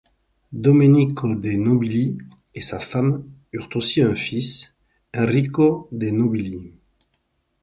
Domenico 0.67 1.35
de 1.35 1.51
Nobili 1.55 2.17
et 2.55 2.63
sa 2.63 2.79
femme 2.79 3.23
eurent 3.53 3.69
aussi 3.75 4.01
un 4.01 4.15
fils, 4.15 4.73
Enrico 5.15 5.89
de 5.91 6.09
Nobili. 6.09 6.73